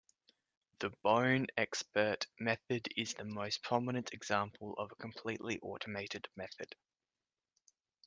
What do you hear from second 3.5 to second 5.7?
prominent example of a completely